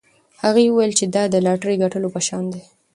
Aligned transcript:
هغې 0.43 0.63
وویل 0.69 0.93
دا 1.15 1.23
د 1.29 1.35
لاټرۍ 1.45 1.75
ګټلو 1.83 2.07
په 2.15 2.19
شان 2.27 2.43
دی. 2.53 2.63